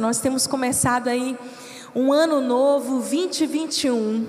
[0.00, 1.38] Nós temos começado aí
[1.94, 4.26] um ano novo, 2021.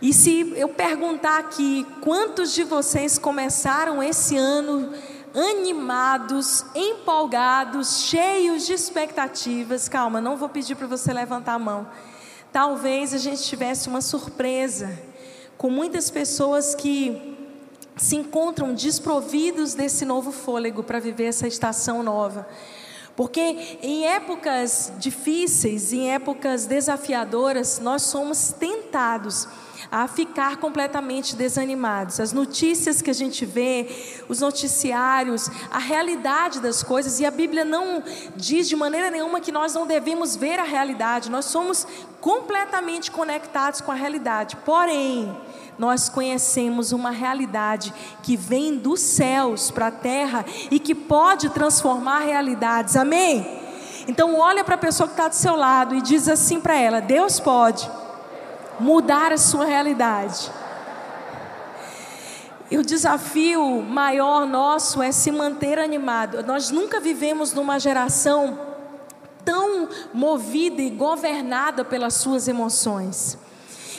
[0.00, 4.90] E se eu perguntar aqui, quantos de vocês começaram esse ano
[5.34, 9.86] animados, empolgados, cheios de expectativas?
[9.86, 11.86] Calma, não vou pedir para você levantar a mão.
[12.50, 14.98] Talvez a gente tivesse uma surpresa
[15.58, 17.36] com muitas pessoas que
[17.98, 22.48] se encontram desprovidos desse novo fôlego para viver essa estação nova.
[23.18, 29.48] Porque em épocas difíceis, em épocas desafiadoras, nós somos tentados
[29.90, 32.20] a ficar completamente desanimados.
[32.20, 33.88] As notícias que a gente vê,
[34.28, 38.04] os noticiários, a realidade das coisas, e a Bíblia não
[38.36, 41.88] diz de maneira nenhuma que nós não devemos ver a realidade, nós somos
[42.20, 44.54] completamente conectados com a realidade.
[44.64, 45.36] Porém,
[45.78, 52.20] nós conhecemos uma realidade que vem dos céus para a terra e que pode transformar
[52.20, 52.96] realidades.
[52.96, 53.46] Amém?
[54.08, 57.00] Então olha para a pessoa que está do seu lado e diz assim para ela:
[57.00, 57.88] Deus pode
[58.80, 60.50] mudar a sua realidade.
[62.70, 66.42] E o desafio maior nosso é se manter animado.
[66.42, 68.58] Nós nunca vivemos numa geração
[69.44, 73.38] tão movida e governada pelas suas emoções.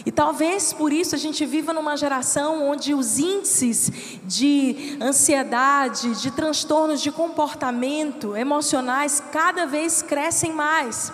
[0.09, 3.91] E talvez por isso a gente viva numa geração onde os índices
[4.25, 11.13] de ansiedade, de transtornos de comportamento emocionais cada vez crescem mais.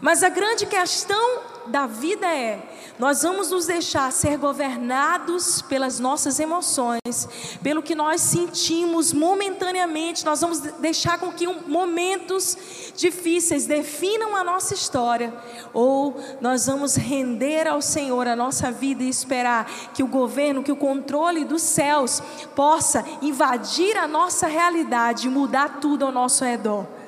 [0.00, 2.62] Mas a grande questão da vida é:
[2.98, 10.40] nós vamos nos deixar ser governados pelas nossas emoções, pelo que nós sentimos momentaneamente, nós
[10.40, 15.32] vamos deixar com que momentos difíceis definam a nossa história,
[15.72, 20.72] ou nós vamos render ao Senhor a nossa vida e esperar que o governo, que
[20.72, 22.22] o controle dos céus
[22.54, 26.99] possa invadir a nossa realidade e mudar tudo ao nosso redor.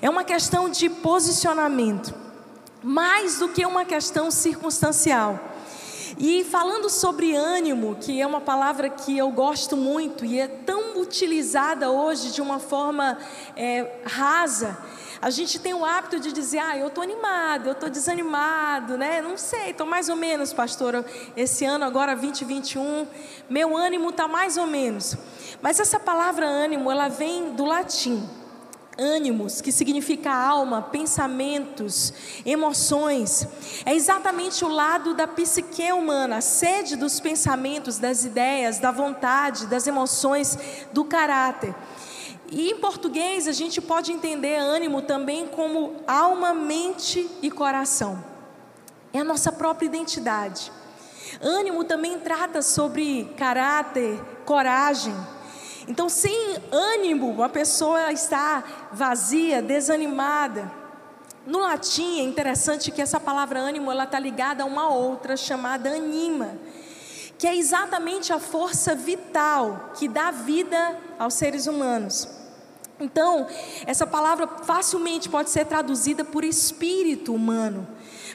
[0.00, 2.14] É uma questão de posicionamento
[2.82, 5.38] mais do que uma questão circunstancial.
[6.18, 11.00] E falando sobre ânimo, que é uma palavra que eu gosto muito e é tão
[11.00, 13.18] utilizada hoje de uma forma
[13.56, 14.78] é, rasa,
[15.20, 19.20] a gente tem o hábito de dizer, ah, eu estou animado, eu estou desanimado, né?
[19.20, 21.04] Não sei, estou mais ou menos, pastor.
[21.36, 23.06] Esse ano, agora 2021,
[23.50, 25.16] meu ânimo está mais ou menos.
[25.60, 28.28] Mas essa palavra ânimo, ela vem do latim
[28.98, 32.12] ânimos, que significa alma, pensamentos,
[32.44, 33.46] emoções.
[33.86, 39.66] É exatamente o lado da psique humana, a sede dos pensamentos, das ideias, da vontade,
[39.66, 40.58] das emoções,
[40.92, 41.74] do caráter.
[42.50, 48.24] E em português a gente pode entender ânimo também como alma, mente e coração.
[49.12, 50.72] É a nossa própria identidade.
[51.40, 55.14] Ânimo também trata sobre caráter, coragem,
[55.88, 58.62] então, sem ânimo, uma pessoa está
[58.92, 60.70] vazia, desanimada.
[61.46, 65.88] No latim é interessante que essa palavra ânimo ela está ligada a uma outra chamada
[65.88, 66.58] anima,
[67.38, 72.28] que é exatamente a força vital que dá vida aos seres humanos.
[73.00, 73.46] Então,
[73.86, 77.88] essa palavra facilmente pode ser traduzida por espírito humano,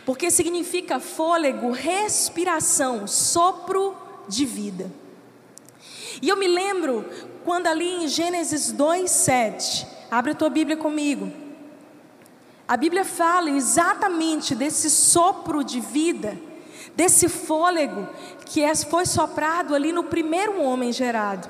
[0.08, 3.96] porque significa fôlego, respiração, sopro
[4.28, 4.90] de vida.
[6.19, 7.06] E eu me lembro
[7.44, 11.31] quando ali em Gênesis 2:7, abre a tua Bíblia comigo.
[12.68, 16.38] A Bíblia fala exatamente desse sopro de vida,
[16.96, 18.08] desse fôlego
[18.46, 21.50] que é, foi soprado ali no primeiro homem gerado.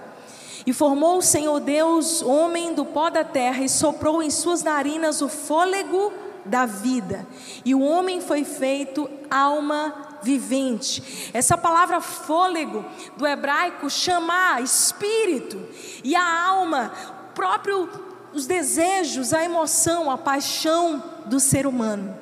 [0.66, 5.22] E formou o Senhor Deus homem do pó da terra e soprou em suas narinas
[5.22, 6.14] o fôlego
[6.46, 7.28] da vida.
[7.64, 11.32] E o homem foi feito alma vivente.
[11.34, 12.84] Essa palavra fôlego
[13.18, 15.62] do hebraico chamar espírito
[16.04, 16.92] e a alma,
[17.36, 17.90] próprio
[18.34, 22.18] os desejos, a emoção, a paixão do ser humano.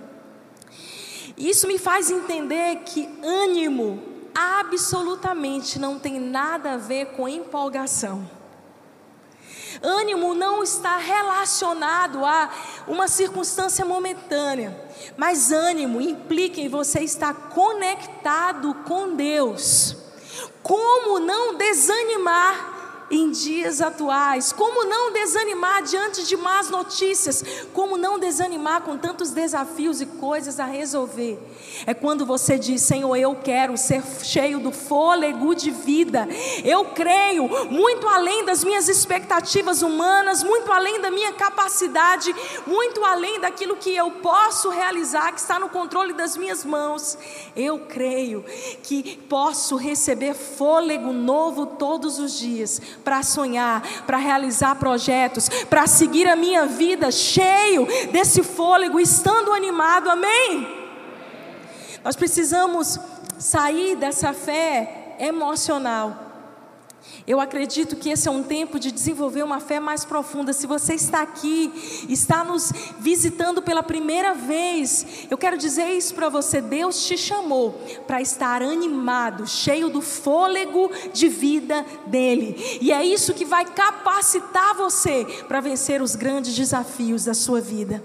[1.38, 4.04] Isso me faz entender que ânimo
[4.36, 8.41] absolutamente não tem nada a ver com empolgação.
[9.82, 12.50] Ânimo não está relacionado a
[12.88, 14.80] uma circunstância momentânea,
[15.18, 19.96] mas ânimo implica em você estar conectado com Deus.
[20.62, 22.81] Como não desanimar
[23.12, 24.54] em dias atuais.
[24.54, 27.44] Como não desanimar diante de más notícias?
[27.74, 31.38] Como não desanimar com tantos desafios e coisas a resolver?
[31.86, 36.28] É quando você diz: Senhor, eu quero ser cheio do fôlego de vida.
[36.64, 42.34] Eu creio muito além das minhas expectativas humanas, muito além da minha capacidade,
[42.66, 47.18] muito além daquilo que eu posso realizar, que está no controle das minhas mãos.
[47.56, 48.46] Eu creio
[48.84, 56.28] que posso receber fôlego novo todos os dias para sonhar, para realizar projetos, para seguir
[56.28, 60.68] a minha vida cheio desse fôlego, estando animado, amém?
[62.04, 63.00] Nós precisamos
[63.38, 66.31] sair dessa fé emocional
[67.28, 70.54] eu acredito que esse é um tempo de desenvolver uma fé mais profunda.
[70.54, 71.72] Se você está aqui,
[72.10, 77.80] está nos visitando pela primeira vez, eu quero dizer isso para você: Deus te chamou
[78.08, 82.80] para estar animado, cheio do fôlego de vida dele.
[82.82, 88.04] E é isso que vai capacitar você para vencer os grandes desafios da sua vida.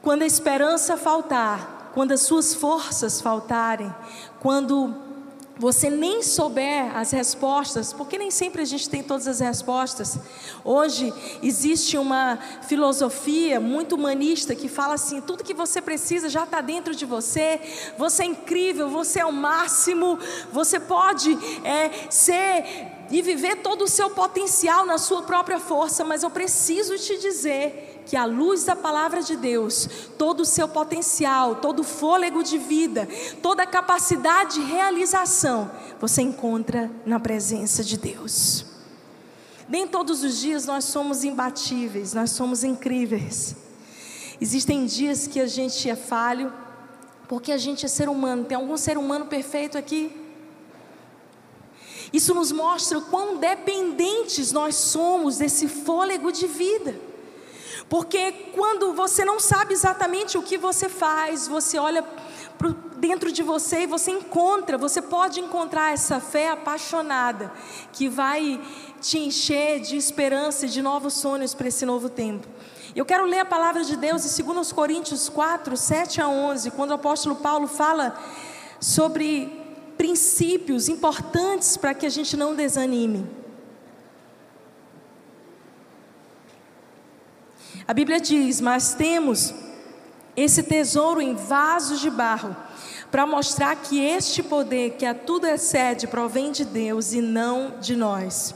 [0.00, 3.92] Quando a esperança faltar, quando as suas forças faltarem,
[4.40, 5.05] quando
[5.58, 10.18] você nem souber as respostas, porque nem sempre a gente tem todas as respostas.
[10.62, 11.12] Hoje
[11.42, 12.38] existe uma
[12.68, 17.60] filosofia muito humanista que fala assim: tudo que você precisa já está dentro de você,
[17.96, 20.18] você é incrível, você é o máximo,
[20.52, 21.32] você pode
[21.64, 26.98] é, ser e viver todo o seu potencial na sua própria força, mas eu preciso
[26.98, 31.84] te dizer que à luz da palavra de Deus, todo o seu potencial, todo o
[31.84, 33.08] fôlego de vida,
[33.42, 35.70] toda a capacidade de realização,
[36.00, 38.64] você encontra na presença de Deus.
[39.68, 43.56] Nem todos os dias nós somos imbatíveis, nós somos incríveis.
[44.40, 46.52] Existem dias que a gente é falho,
[47.26, 48.44] porque a gente é ser humano.
[48.44, 50.24] Tem algum ser humano perfeito aqui?
[52.12, 57.05] Isso nos mostra o quão dependentes nós somos desse fôlego de vida.
[57.88, 62.04] Porque quando você não sabe exatamente o que você faz, você olha
[62.96, 67.52] dentro de você e você encontra, você pode encontrar essa fé apaixonada
[67.92, 68.60] que vai
[69.00, 72.46] te encher de esperança e de novos sonhos para esse novo tempo.
[72.94, 76.90] Eu quero ler a palavra de Deus em 2 Coríntios 4, 7 a 11, quando
[76.90, 78.18] o apóstolo Paulo fala
[78.80, 79.64] sobre
[79.96, 83.45] princípios importantes para que a gente não desanime.
[87.88, 89.54] A Bíblia diz: Mas temos
[90.36, 92.54] esse tesouro em vasos de barro,
[93.10, 97.96] para mostrar que este poder que a tudo excede provém de Deus e não de
[97.96, 98.54] nós.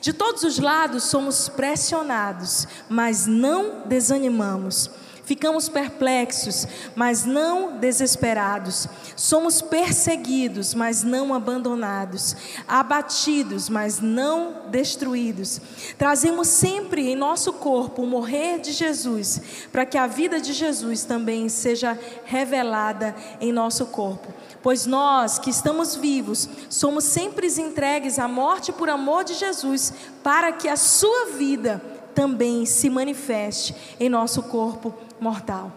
[0.00, 4.90] De todos os lados somos pressionados, mas não desanimamos.
[5.30, 6.66] Ficamos perplexos,
[6.96, 8.88] mas não desesperados.
[9.14, 12.34] Somos perseguidos, mas não abandonados.
[12.66, 15.60] Abatidos, mas não destruídos.
[15.96, 19.40] Trazemos sempre em nosso corpo o morrer de Jesus,
[19.70, 24.34] para que a vida de Jesus também seja revelada em nosso corpo.
[24.60, 29.92] Pois nós que estamos vivos, somos sempre entregues à morte por amor de Jesus,
[30.24, 31.80] para que a sua vida
[32.16, 35.72] também se manifeste em nosso corpo mortal.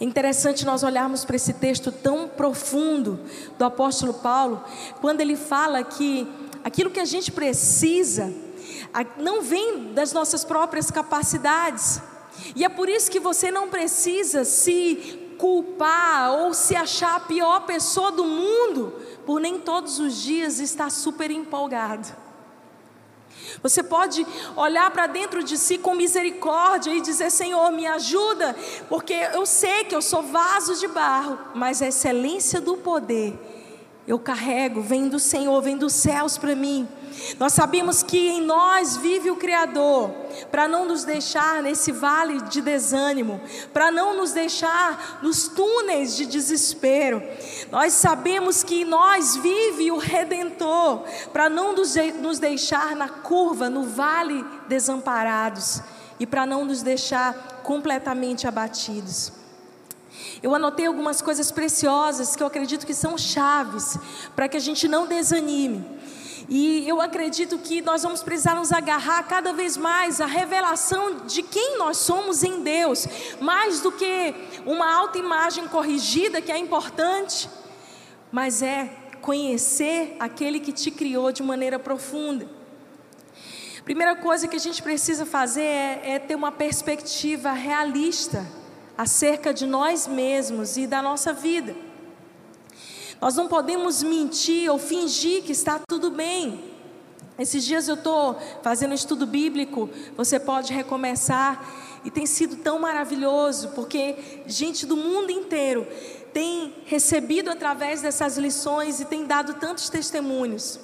[0.00, 3.20] É interessante nós olharmos para esse texto tão profundo
[3.58, 4.64] do apóstolo Paulo,
[5.00, 6.26] quando ele fala que
[6.64, 8.32] aquilo que a gente precisa
[9.18, 12.00] não vem das nossas próprias capacidades.
[12.56, 17.60] E é por isso que você não precisa se culpar ou se achar a pior
[17.60, 18.94] pessoa do mundo
[19.26, 22.23] por nem todos os dias estar super empolgado.
[23.62, 28.54] Você pode olhar para dentro de si com misericórdia e dizer: Senhor, me ajuda,
[28.88, 33.38] porque eu sei que eu sou vaso de barro, mas a excelência do poder
[34.06, 36.86] eu carrego, vem do Senhor, vem dos céus para mim.
[37.38, 40.10] Nós sabemos que em nós vive o Criador,
[40.50, 43.40] para não nos deixar nesse vale de desânimo,
[43.72, 47.22] para não nos deixar nos túneis de desespero.
[47.70, 53.84] Nós sabemos que em nós vive o Redentor, para não nos deixar na curva, no
[53.84, 55.80] vale desamparados
[56.18, 59.32] e para não nos deixar completamente abatidos.
[60.42, 63.96] Eu anotei algumas coisas preciosas que eu acredito que são chaves
[64.36, 65.84] para que a gente não desanime.
[66.48, 71.42] E eu acredito que nós vamos precisar nos agarrar cada vez mais à revelação de
[71.42, 73.06] quem nós somos em Deus,
[73.40, 74.34] mais do que
[74.66, 77.48] uma autoimagem corrigida, que é importante,
[78.30, 78.90] mas é
[79.22, 82.46] conhecer aquele que te criou de maneira profunda.
[83.84, 88.46] Primeira coisa que a gente precisa fazer é, é ter uma perspectiva realista
[88.96, 91.74] acerca de nós mesmos e da nossa vida.
[93.24, 96.62] Nós não podemos mentir ou fingir que está tudo bem.
[97.38, 101.64] Esses dias eu estou fazendo um estudo bíblico, você pode recomeçar,
[102.04, 105.88] e tem sido tão maravilhoso, porque gente do mundo inteiro
[106.34, 110.78] tem recebido através dessas lições e tem dado tantos testemunhos.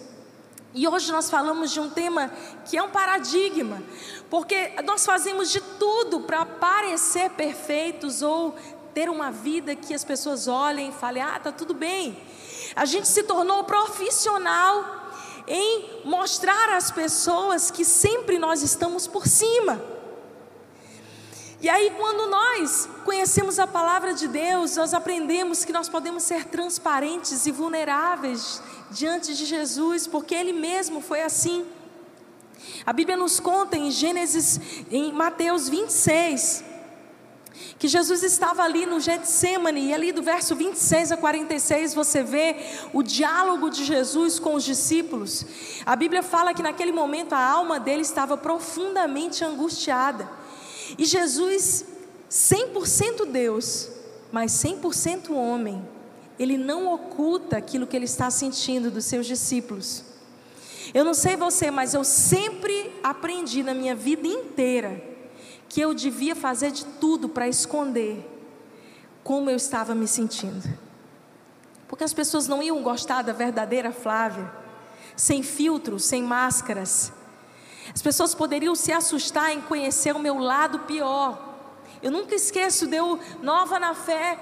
[0.73, 2.31] E hoje nós falamos de um tema
[2.65, 3.83] que é um paradigma,
[4.31, 8.55] porque nós fazemos de tudo para parecer perfeitos ou
[8.95, 12.17] ter uma vida que as pessoas olhem e falem: ah, tá tudo bem.
[12.75, 15.01] A gente se tornou profissional
[15.47, 19.83] em mostrar às pessoas que sempre nós estamos por cima.
[21.63, 26.47] E aí, quando nós conhecemos a palavra de Deus, nós aprendemos que nós podemos ser
[26.47, 31.67] transparentes e vulneráveis diante de Jesus, porque Ele mesmo foi assim.
[32.87, 34.59] A Bíblia nos conta em Gênesis,
[34.91, 36.65] em Mateus 26,
[37.79, 42.57] que Jesus estava ali no Getsemane, e ali do verso 26 a 46 você vê
[42.93, 45.47] o diálogo de Jesus com os discípulos.
[45.87, 50.29] A Bíblia fala que naquele momento a alma dele estava profundamente angustiada.
[50.99, 51.87] E Jesus,
[52.31, 53.89] 100% Deus,
[54.31, 55.83] mas 100% homem,
[56.39, 60.05] ele não oculta aquilo que ele está sentindo dos seus discípulos.
[60.93, 65.10] Eu não sei você, mas eu sempre aprendi na minha vida inteira
[65.71, 68.29] que eu devia fazer de tudo para esconder
[69.23, 70.69] como eu estava me sentindo.
[71.87, 74.53] Porque as pessoas não iam gostar da verdadeira Flávia,
[75.15, 77.13] sem filtros, sem máscaras.
[77.95, 81.39] As pessoas poderiam se assustar em conhecer o meu lado pior.
[82.03, 84.41] Eu nunca esqueço, deu nova na fé,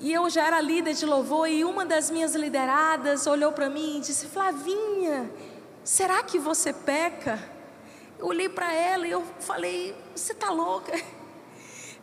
[0.00, 3.98] e eu já era líder de louvor, e uma das minhas lideradas olhou para mim
[3.98, 5.30] e disse: Flavinha,
[5.84, 7.57] será que você peca?
[8.18, 10.92] Eu olhei para ela e eu falei: Você está louca?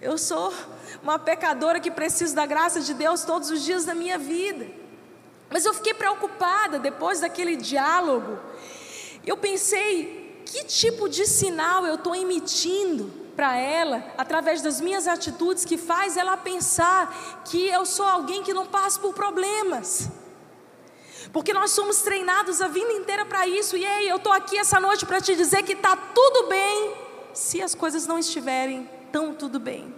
[0.02, 0.54] Eu sou
[1.02, 4.68] uma pecadora que preciso da graça de Deus todos os dias da minha vida.
[5.50, 8.38] Mas eu fiquei preocupada depois daquele diálogo.
[9.26, 15.66] Eu pensei, que tipo de sinal eu estou emitindo para ela, através das minhas atitudes,
[15.66, 20.08] que faz ela pensar que eu sou alguém que não passa por problemas.
[21.36, 23.76] Porque nós somos treinados a vida inteira para isso.
[23.76, 26.94] E ei, eu estou aqui essa noite para te dizer que está tudo bem,
[27.34, 29.94] se as coisas não estiverem tão tudo bem.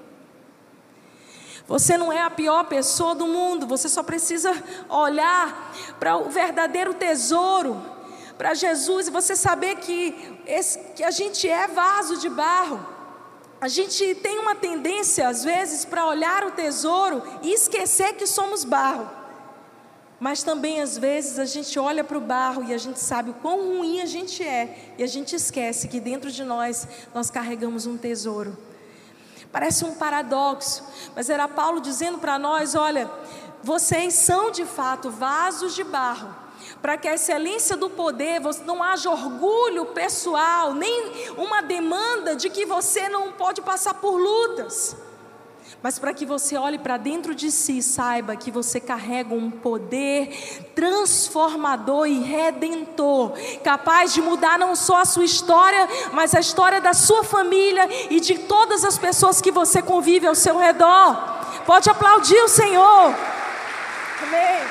[1.67, 4.51] Você não é a pior pessoa do mundo, você só precisa
[4.89, 7.86] olhar para o verdadeiro tesouro
[8.36, 12.84] para Jesus e você saber que, esse, que a gente é vaso de barro.
[13.62, 18.63] A gente tem uma tendência, às vezes, para olhar o tesouro e esquecer que somos
[18.63, 19.26] barro.
[20.19, 23.33] Mas também, às vezes, a gente olha para o barro e a gente sabe o
[23.36, 27.86] quão ruim a gente é, e a gente esquece que dentro de nós nós carregamos
[27.86, 28.57] um tesouro.
[29.51, 30.83] Parece um paradoxo,
[31.15, 33.09] mas era Paulo dizendo para nós: olha,
[33.62, 36.36] vocês são de fato vasos de barro,
[36.81, 42.65] para que a excelência do poder não haja orgulho pessoal, nem uma demanda de que
[42.65, 44.95] você não pode passar por lutas.
[45.81, 49.51] Mas para que você olhe para dentro de si e saiba que você carrega um
[49.51, 56.81] poder transformador e redentor, capaz de mudar não só a sua história, mas a história
[56.81, 61.15] da sua família e de todas as pessoas que você convive ao seu redor.
[61.65, 63.15] Pode aplaudir o Senhor.
[64.24, 64.67] Amém.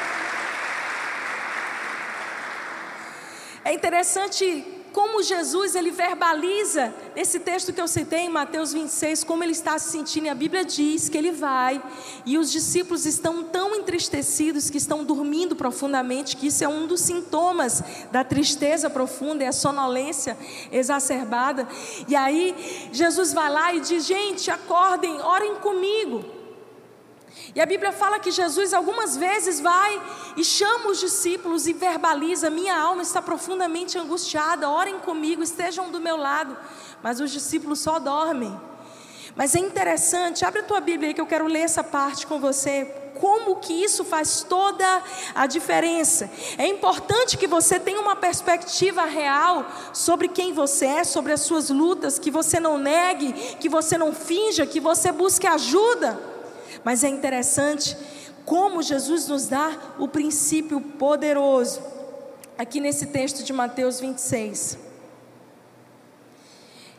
[3.64, 9.44] É interessante como Jesus ele verbaliza nesse texto que eu citei em Mateus 26, como
[9.44, 10.24] ele está se sentindo.
[10.24, 11.82] E a Bíblia diz que ele vai
[12.24, 17.02] e os discípulos estão tão entristecidos que estão dormindo profundamente, que isso é um dos
[17.02, 20.34] sintomas da tristeza profunda, é a sonolência
[20.72, 21.68] exacerbada.
[22.08, 26.35] E aí Jesus vai lá e diz: "Gente, acordem, orem comigo".
[27.54, 30.02] E a Bíblia fala que Jesus algumas vezes vai
[30.36, 36.00] e chama os discípulos e verbaliza: Minha alma está profundamente angustiada, orem comigo, estejam do
[36.00, 36.56] meu lado.
[37.02, 38.58] Mas os discípulos só dormem.
[39.34, 42.40] Mas é interessante, abre a tua Bíblia aí que eu quero ler essa parte com
[42.40, 42.84] você.
[43.20, 45.02] Como que isso faz toda
[45.34, 46.30] a diferença?
[46.58, 51.70] É importante que você tenha uma perspectiva real sobre quem você é, sobre as suas
[51.70, 56.35] lutas, que você não negue, que você não finja, que você busque ajuda.
[56.86, 57.96] Mas é interessante
[58.44, 61.82] como Jesus nos dá o princípio poderoso,
[62.56, 64.78] aqui nesse texto de Mateus 26.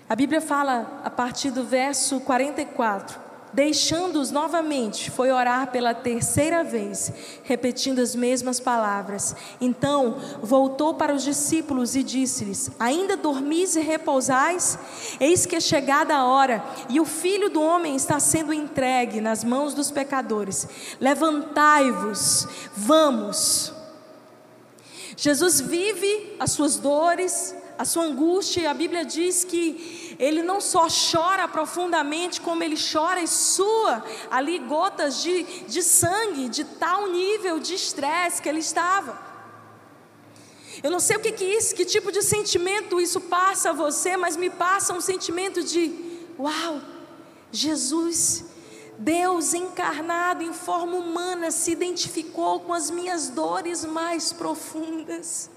[0.10, 3.27] A Bíblia fala a partir do verso 44.
[3.58, 7.12] Deixando-os novamente, foi orar pela terceira vez,
[7.42, 9.36] repetindo as mesmas palavras.
[9.60, 14.78] Então voltou para os discípulos e disse-lhes: Ainda dormis e repousais?
[15.20, 19.44] Eis que é chegada a hora, e o filho do homem está sendo entregue nas
[19.44, 20.68] mãos dos pecadores.
[21.02, 23.74] Levantai-vos, vamos.
[25.16, 30.88] Jesus vive as suas dores, a sua angústia, a Bíblia diz que ele não só
[30.90, 37.60] chora profundamente, como ele chora e sua ali gotas de, de sangue, de tal nível
[37.60, 39.28] de estresse que ele estava.
[40.82, 44.16] Eu não sei o que, que isso, que tipo de sentimento isso passa a você,
[44.18, 45.94] mas me passa um sentimento de:
[46.38, 46.82] uau,
[47.52, 48.46] Jesus,
[48.98, 55.50] Deus encarnado em forma humana, se identificou com as minhas dores mais profundas.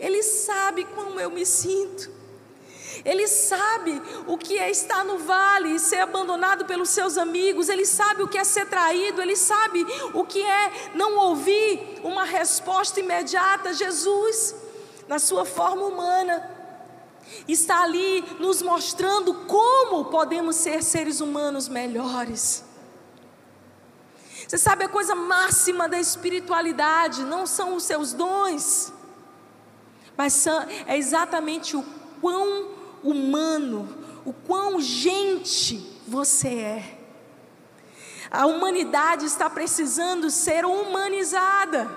[0.00, 2.10] Ele sabe como eu me sinto.
[3.04, 7.68] Ele sabe o que é estar no vale e ser abandonado pelos seus amigos.
[7.68, 9.22] Ele sabe o que é ser traído.
[9.22, 13.74] Ele sabe o que é não ouvir uma resposta imediata.
[13.74, 14.54] Jesus,
[15.06, 16.50] na sua forma humana,
[17.46, 22.64] está ali nos mostrando como podemos ser seres humanos melhores.
[24.48, 28.92] Você sabe a coisa máxima da espiritualidade não são os seus dons,
[30.20, 30.46] mas
[30.86, 31.82] é exatamente o
[32.20, 32.72] quão
[33.02, 33.88] humano,
[34.22, 36.98] o quão gente você é.
[38.30, 41.90] A humanidade está precisando ser humanizada.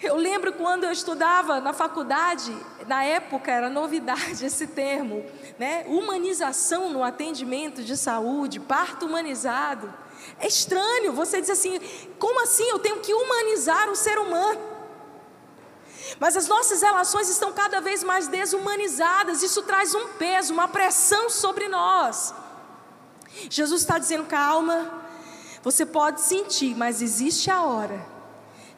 [0.00, 5.24] Eu lembro quando eu estudava na faculdade, na época era novidade esse termo,
[5.58, 5.84] né?
[5.88, 9.92] Humanização no atendimento de saúde, parto humanizado.
[10.38, 11.80] É estranho, você diz assim:
[12.20, 14.69] como assim eu tenho que humanizar o ser humano?
[16.18, 21.30] Mas as nossas relações estão cada vez mais desumanizadas, isso traz um peso, uma pressão
[21.30, 22.34] sobre nós.
[23.48, 24.90] Jesus está dizendo: calma,
[25.62, 28.04] você pode sentir, mas existe a hora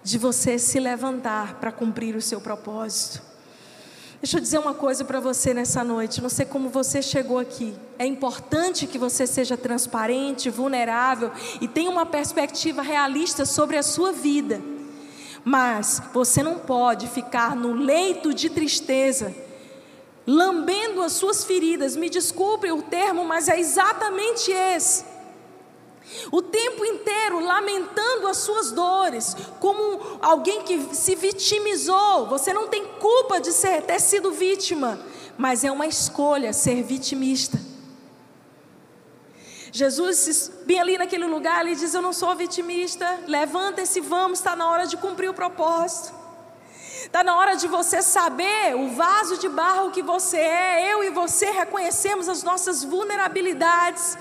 [0.02, 3.22] de você se levantar para cumprir o seu propósito.
[4.20, 6.22] Deixa eu dizer uma coisa para você nessa noite.
[6.22, 7.74] Não sei como você chegou aqui.
[7.98, 14.12] É importante que você seja transparente, vulnerável e tenha uma perspectiva realista sobre a sua
[14.12, 14.62] vida.
[15.44, 19.34] Mas você não pode ficar no leito de tristeza,
[20.26, 21.96] lambendo as suas feridas.
[21.96, 25.12] Me desculpe o termo, mas é exatamente esse
[26.30, 32.26] o tempo inteiro lamentando as suas dores, como alguém que se vitimizou.
[32.26, 34.98] Você não tem culpa de ser, ter sido vítima,
[35.38, 37.58] mas é uma escolha ser vitimista.
[39.72, 44.68] Jesus, bem ali naquele lugar, ele diz: Eu não sou vitimista, levanta-se, vamos, está na
[44.68, 46.14] hora de cumprir o propósito.
[47.04, 50.92] Está na hora de você saber o vaso de barro que você é.
[50.92, 54.16] Eu e você reconhecemos as nossas vulnerabilidades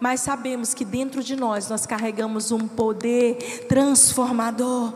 [0.00, 4.94] mas sabemos que dentro de nós nós carregamos um poder transformador.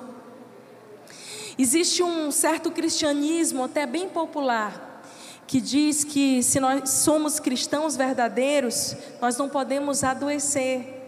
[1.58, 4.93] Existe um certo cristianismo, até bem popular,
[5.46, 11.02] que diz que se nós somos cristãos verdadeiros, nós não podemos adoecer.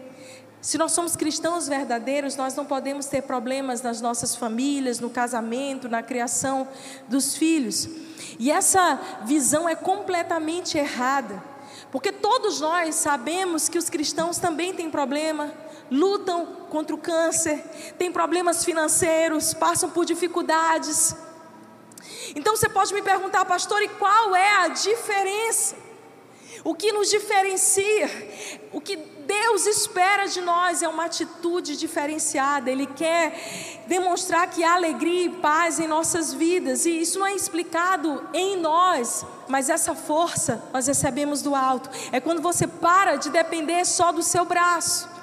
[0.61, 5.87] Se nós somos cristãos verdadeiros, nós não podemos ter problemas nas nossas famílias, no casamento,
[5.87, 6.67] na criação
[7.07, 7.87] dos filhos.
[8.39, 11.41] E essa visão é completamente errada.
[11.91, 15.51] Porque todos nós sabemos que os cristãos também têm problema,
[15.89, 17.63] lutam contra o câncer,
[17.97, 21.15] têm problemas financeiros, passam por dificuldades.
[22.35, 25.75] Então você pode me perguntar, pastor, e qual é a diferença?
[26.63, 28.09] O que nos diferencia?
[28.73, 32.71] O que Deus espera de nós é uma atitude diferenciada.
[32.71, 36.85] Ele quer demonstrar que há alegria e paz em nossas vidas.
[36.85, 41.89] E isso não é explicado em nós, mas essa força nós recebemos do alto.
[42.11, 45.16] É quando você para de depender só do seu braço.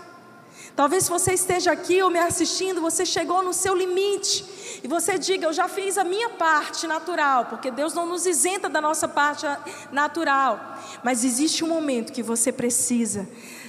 [0.76, 4.44] Talvez você esteja aqui ou me assistindo, você chegou no seu limite.
[4.82, 8.68] E você diga: Eu já fiz a minha parte natural, porque Deus não nos isenta
[8.68, 9.46] da nossa parte
[9.92, 10.78] natural.
[11.04, 13.28] Mas existe um momento que você precisa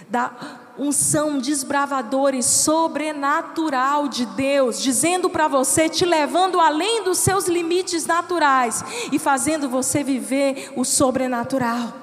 [0.10, 0.32] da
[0.78, 8.06] unção desbravadora e sobrenatural de Deus, dizendo para você, te levando além dos seus limites
[8.06, 11.94] naturais e fazendo você viver o sobrenatural.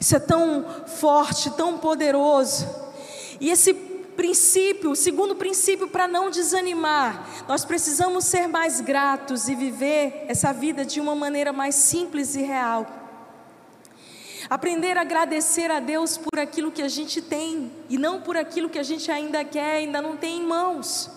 [0.00, 2.85] Isso é tão forte, tão poderoso.
[3.40, 3.74] E esse
[4.16, 10.52] princípio, o segundo princípio para não desanimar, nós precisamos ser mais gratos e viver essa
[10.52, 12.86] vida de uma maneira mais simples e real.
[14.48, 18.70] Aprender a agradecer a Deus por aquilo que a gente tem e não por aquilo
[18.70, 21.10] que a gente ainda quer, ainda não tem em mãos.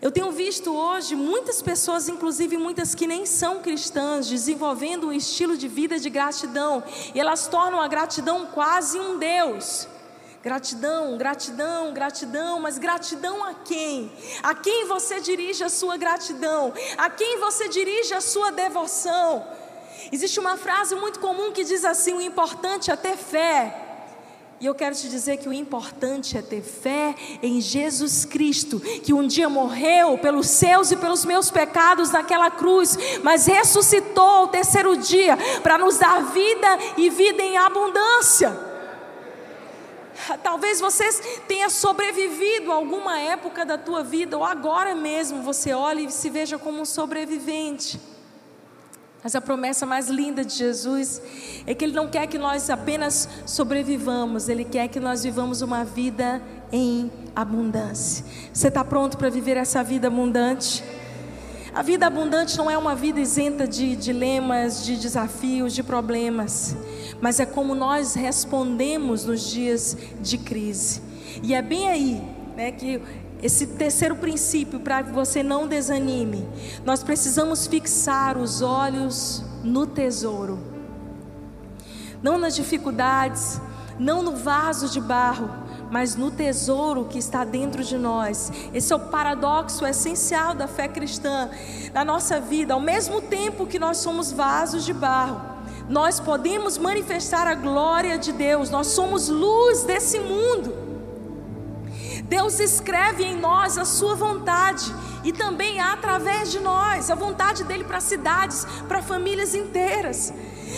[0.00, 5.56] Eu tenho visto hoje muitas pessoas, inclusive muitas que nem são cristãs, desenvolvendo um estilo
[5.56, 6.82] de vida de gratidão,
[7.14, 9.86] e elas tornam a gratidão quase um Deus.
[10.42, 14.10] Gratidão, gratidão, gratidão, mas gratidão a quem?
[14.42, 16.72] A quem você dirige a sua gratidão?
[16.96, 19.46] A quem você dirige a sua devoção?
[20.10, 23.86] Existe uma frase muito comum que diz assim: o importante é ter fé.
[24.58, 29.12] E eu quero te dizer que o importante é ter fé em Jesus Cristo, que
[29.12, 34.96] um dia morreu pelos seus e pelos meus pecados naquela cruz, mas ressuscitou ao terceiro
[34.96, 38.69] dia para nos dar vida e vida em abundância.
[40.42, 41.08] Talvez você
[41.46, 46.30] tenha sobrevivido a alguma época da tua vida, ou agora mesmo você olhe e se
[46.30, 48.00] veja como um sobrevivente.
[49.22, 51.20] Mas a promessa mais linda de Jesus
[51.66, 55.84] é que Ele não quer que nós apenas sobrevivamos, Ele quer que nós vivamos uma
[55.84, 58.24] vida em abundância.
[58.52, 60.82] Você está pronto para viver essa vida abundante?
[61.80, 66.76] A vida abundante não é uma vida isenta de dilemas, de desafios, de problemas,
[67.22, 71.00] mas é como nós respondemos nos dias de crise.
[71.42, 72.22] E é bem aí
[72.54, 73.00] né, que
[73.42, 76.46] esse terceiro princípio, para que você não desanime,
[76.84, 80.58] nós precisamos fixar os olhos no tesouro,
[82.22, 83.58] não nas dificuldades,
[83.98, 85.48] não no vaso de barro,
[85.90, 88.52] mas no tesouro que está dentro de nós.
[88.72, 91.50] Esse é o paradoxo essencial da fé cristã
[91.92, 92.74] na nossa vida.
[92.74, 95.40] Ao mesmo tempo que nós somos vasos de barro,
[95.88, 100.72] nós podemos manifestar a glória de Deus, nós somos luz desse mundo.
[102.24, 107.82] Deus escreve em nós a sua vontade e também através de nós, a vontade dele
[107.82, 110.32] para cidades, para famílias inteiras.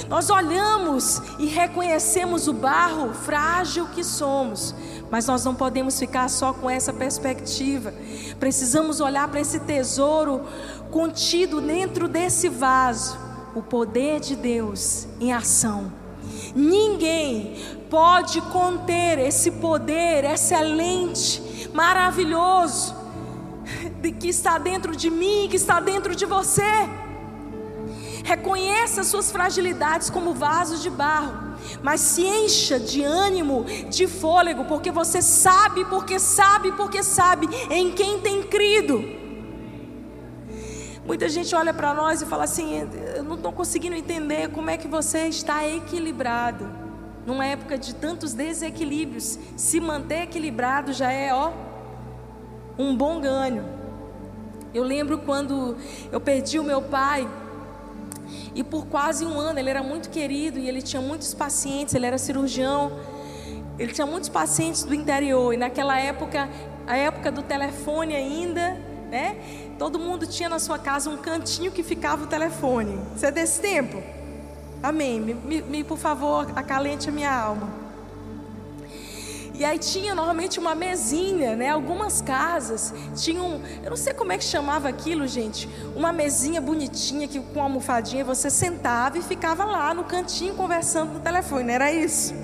[0.09, 4.75] Nós olhamos e reconhecemos o barro frágil que somos,
[5.11, 7.93] mas nós não podemos ficar só com essa perspectiva.
[8.39, 10.43] Precisamos olhar para esse tesouro
[10.91, 13.19] contido dentro desse vaso,
[13.55, 15.93] o poder de Deus em ação.
[16.55, 17.57] Ninguém
[17.91, 22.95] pode conter esse poder excelente, maravilhoso,
[24.19, 26.89] que está dentro de mim, que está dentro de você.
[28.25, 34.91] Reconheça suas fragilidades como vasos de barro, mas se encha de ânimo, de fôlego, porque
[34.91, 39.23] você sabe, porque sabe, porque sabe em quem tem crido.
[41.05, 44.77] Muita gente olha para nós e fala assim: eu não estou conseguindo entender como é
[44.77, 46.83] que você está equilibrado.
[47.27, 51.53] Numa época de tantos desequilíbrios, se manter equilibrado já é, ó,
[52.79, 53.65] um bom ganho.
[54.75, 55.77] Eu lembro quando
[56.11, 57.29] eu perdi o meu pai,
[58.55, 62.07] e por quase um ano ele era muito querido e ele tinha muitos pacientes, ele
[62.07, 62.93] era cirurgião,
[63.79, 66.49] ele tinha muitos pacientes do interior, e naquela época,
[66.87, 68.77] a época do telefone ainda,
[69.11, 69.37] né?
[69.79, 72.99] Todo mundo tinha na sua casa um cantinho que ficava o telefone.
[73.17, 74.03] Você é desse tempo?
[74.83, 75.21] Amém.
[75.21, 77.69] Me, me, por favor, acalente a minha alma.
[79.63, 81.69] E aí tinha normalmente uma mesinha, né?
[81.69, 87.29] Algumas casas tinham, eu não sei como é que chamava aquilo, gente, uma mesinha bonitinha
[87.29, 91.93] que com almofadinha você sentava e ficava lá no cantinho conversando no telefone, não era
[91.93, 92.35] isso?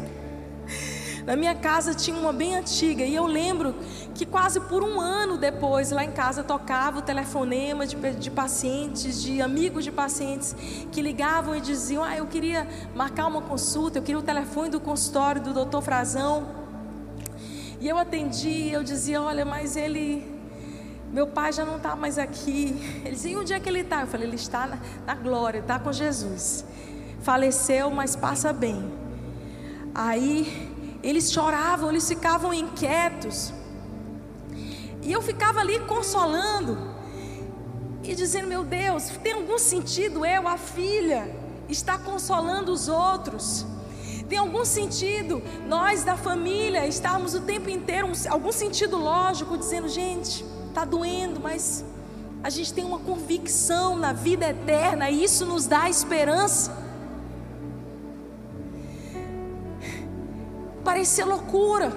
[1.26, 3.74] Na minha casa tinha uma bem antiga e eu lembro
[4.14, 9.20] que quase por um ano depois, lá em casa, tocava o telefonema de, de pacientes,
[9.20, 10.54] de amigos de pacientes,
[10.92, 14.78] que ligavam e diziam: Ah, eu queria marcar uma consulta, eu queria o telefone do
[14.78, 16.67] consultório do doutor Frazão.
[17.80, 20.26] E eu atendi, eu dizia: Olha, mas ele,
[21.12, 22.76] meu pai já não está mais aqui.
[23.04, 24.00] Ele dizia: E onde é que ele está?
[24.00, 26.64] Eu falei: Ele está na, na glória, está com Jesus.
[27.20, 28.92] Faleceu, mas passa bem.
[29.94, 33.52] Aí eles choravam, eles ficavam inquietos.
[35.02, 36.76] E eu ficava ali consolando
[38.02, 41.32] e dizendo: Meu Deus, tem algum sentido eu, a filha,
[41.68, 43.64] estar consolando os outros?
[44.28, 50.44] Tem algum sentido nós da família estarmos o tempo inteiro, algum sentido lógico, dizendo: Gente,
[50.68, 51.84] está doendo, mas
[52.42, 56.88] a gente tem uma convicção na vida eterna e isso nos dá esperança.
[60.88, 61.92] parecer loucura.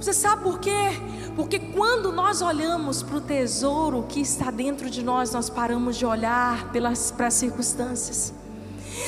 [0.00, 0.90] Você sabe por quê?
[1.34, 6.06] Porque quando nós olhamos para o tesouro que está dentro de nós, nós paramos de
[6.06, 8.32] olhar para as circunstâncias.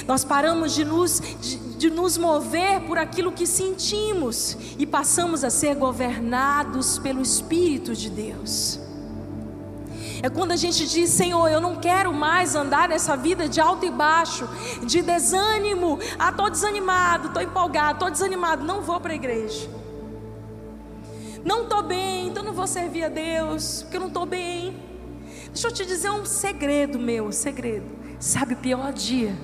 [0.07, 5.51] Nós paramos de nos, de, de nos mover por aquilo que sentimos e passamos a
[5.51, 8.81] ser governados pelo Espírito de Deus.
[10.23, 13.85] É quando a gente diz, Senhor, eu não quero mais andar nessa vida de alto
[13.85, 14.49] e baixo,
[14.85, 15.99] de desânimo.
[16.17, 19.69] Ah, estou desanimado, estou empolgado, estou desanimado, não vou para a igreja.
[21.45, 24.81] Não estou bem, então não vou servir a Deus, porque eu não estou bem.
[25.53, 27.87] Deixa eu te dizer um segredo meu, segredo.
[28.21, 29.37] Sabe o pior dia?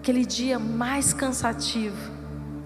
[0.00, 2.10] Aquele dia mais cansativo,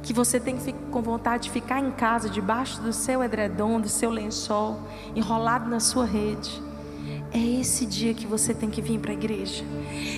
[0.05, 3.88] que você tem que com vontade de ficar em casa, debaixo do seu edredom, do
[3.88, 4.79] seu lençol,
[5.16, 6.62] enrolado na sua rede.
[7.33, 9.64] É esse dia que você tem que vir para a igreja.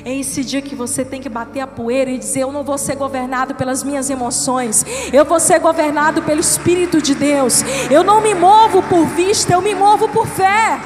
[0.05, 2.77] É esse dia que você tem que bater a poeira e dizer: Eu não vou
[2.77, 7.63] ser governado pelas minhas emoções, eu vou ser governado pelo Espírito de Deus.
[7.91, 10.79] Eu não me movo por vista, eu me movo por fé.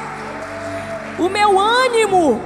[1.19, 2.41] O meu ânimo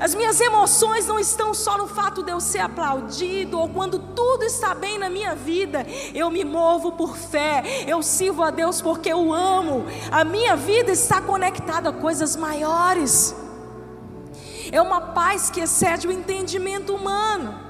[0.00, 4.44] as minhas emoções não estão só no fato de eu ser aplaudido ou quando tudo
[4.44, 5.86] está bem na minha vida.
[6.14, 9.84] Eu me movo por fé, eu sirvo a Deus porque eu amo.
[10.10, 13.36] A minha vida está conectada a coisas maiores.
[14.72, 17.60] É uma paz que excede o entendimento humano.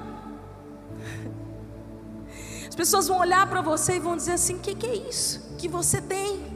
[2.65, 5.55] As pessoas vão olhar para você e vão dizer assim: o que, que é isso
[5.57, 6.50] que você tem?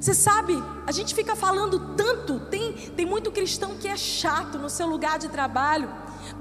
[0.00, 4.70] Você sabe, a gente fica falando tanto, tem, tem muito cristão que é chato no
[4.70, 5.90] seu lugar de trabalho.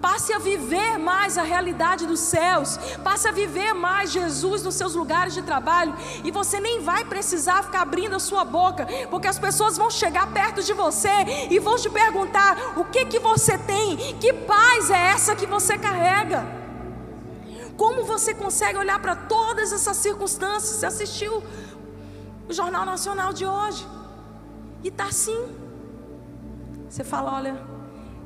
[0.01, 2.77] Passe a viver mais a realidade dos céus.
[3.03, 5.93] Passe a viver mais Jesus nos seus lugares de trabalho.
[6.23, 10.31] E você nem vai precisar ficar abrindo a sua boca, porque as pessoas vão chegar
[10.31, 11.09] perto de você
[11.49, 13.97] e vão te perguntar: o que que você tem?
[14.19, 16.59] Que paz é essa que você carrega?
[17.75, 20.75] Como você consegue olhar para todas essas circunstâncias?
[20.75, 21.43] Você assistiu
[22.49, 23.85] o Jornal Nacional de hoje
[24.83, 25.55] e está assim.
[26.89, 27.55] Você fala: olha,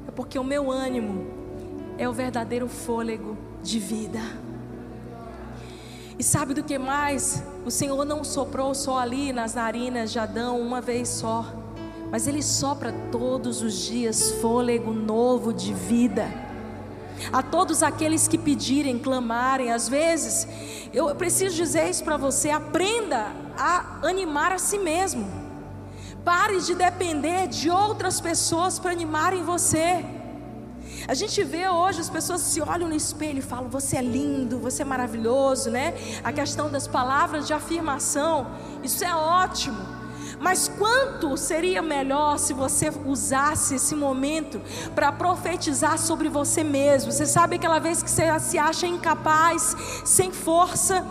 [0.08, 1.28] é porque o meu ânimo
[1.98, 4.22] é o verdadeiro fôlego de vida.
[6.18, 7.44] E sabe do que mais?
[7.66, 11.46] O Senhor não soprou só ali nas narinas de Adão uma vez só,
[12.10, 16.28] mas Ele sopra todos os dias fôlego novo de vida.
[17.32, 20.48] A todos aqueles que pedirem, clamarem, às vezes,
[20.94, 25.26] eu preciso dizer isso para você: aprenda a animar a si mesmo.
[26.24, 30.06] Pare de depender de outras pessoas para animarem você.
[31.08, 34.58] A gente vê hoje as pessoas se olham no espelho e falam: Você é lindo,
[34.58, 35.94] você é maravilhoso, né?
[36.24, 38.48] A questão das palavras de afirmação,
[38.82, 40.04] isso é ótimo.
[40.40, 44.62] Mas quanto seria melhor se você usasse esse momento
[44.96, 47.12] para profetizar sobre você mesmo?
[47.12, 51.06] Você sabe aquela vez que você se acha incapaz, sem força?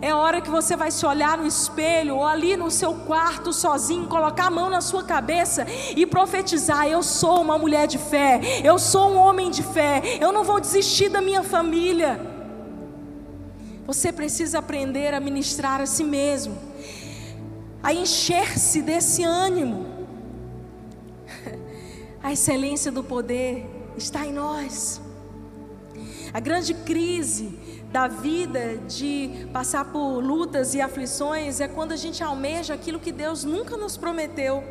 [0.00, 4.06] É hora que você vai se olhar no espelho ou ali no seu quarto sozinho,
[4.06, 8.78] colocar a mão na sua cabeça e profetizar: Eu sou uma mulher de fé, eu
[8.78, 12.20] sou um homem de fé, eu não vou desistir da minha família.
[13.86, 16.58] Você precisa aprender a ministrar a si mesmo,
[17.82, 19.86] a encher-se desse ânimo.
[22.20, 23.64] A excelência do poder
[23.96, 25.00] está em nós.
[26.34, 27.56] A grande crise
[27.90, 33.12] da vida, de passar por lutas e aflições, é quando a gente almeja aquilo que
[33.12, 34.62] Deus nunca nos prometeu.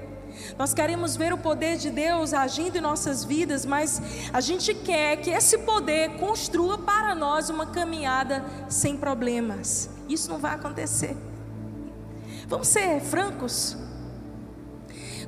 [0.57, 4.01] Nós queremos ver o poder de Deus agindo em nossas vidas, mas
[4.33, 9.89] a gente quer que esse poder construa para nós uma caminhada sem problemas.
[10.09, 11.15] Isso não vai acontecer.
[12.47, 13.77] Vamos ser francos.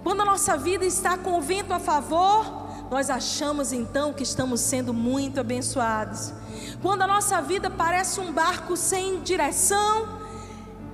[0.04, 4.62] Quando a nossa vida está com o vento a favor, nós achamos então que estamos
[4.62, 6.34] sendo muito abençoados.
[6.82, 10.18] Quando a nossa vida parece um barco sem direção,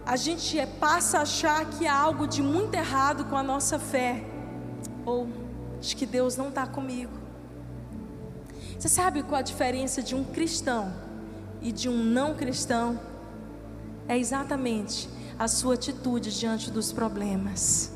[0.05, 3.79] a gente é, passa a achar que há algo de muito errado com a nossa
[3.79, 4.23] fé,
[5.05, 5.27] ou
[5.79, 7.11] de que Deus não está comigo.
[8.77, 10.93] Você sabe qual a diferença de um cristão
[11.61, 12.99] e de um não cristão?
[14.07, 15.07] É exatamente
[15.39, 17.92] a sua atitude diante dos problemas.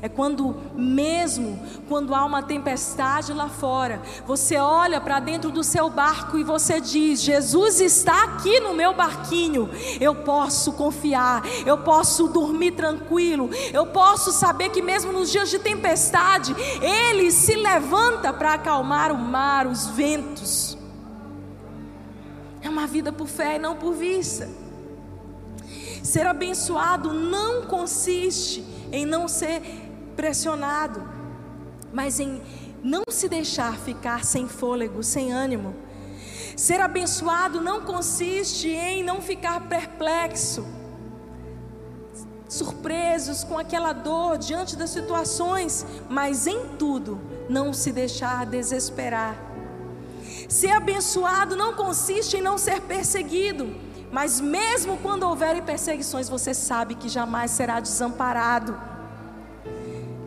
[0.00, 1.58] É quando, mesmo
[1.88, 6.80] quando há uma tempestade lá fora, você olha para dentro do seu barco e você
[6.80, 9.68] diz: Jesus está aqui no meu barquinho.
[10.00, 15.58] Eu posso confiar, eu posso dormir tranquilo, eu posso saber que, mesmo nos dias de
[15.58, 20.78] tempestade, Ele se levanta para acalmar o mar, os ventos.
[22.60, 24.48] É uma vida por fé e não por vista.
[26.02, 29.87] Ser abençoado não consiste em não ser
[30.18, 31.00] pressionado,
[31.92, 32.42] mas em
[32.82, 35.76] não se deixar ficar sem fôlego, sem ânimo.
[36.56, 40.66] Ser abençoado não consiste em não ficar perplexo,
[42.48, 49.36] surpresos com aquela dor diante das situações, mas em tudo não se deixar desesperar.
[50.48, 53.72] Ser abençoado não consiste em não ser perseguido,
[54.10, 58.97] mas mesmo quando houverem perseguições, você sabe que jamais será desamparado.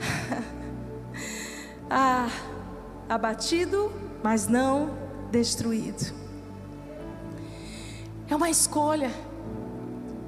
[1.89, 2.29] ah,
[3.09, 3.91] abatido,
[4.23, 4.91] mas não
[5.31, 6.13] destruído.
[8.29, 9.11] É uma escolha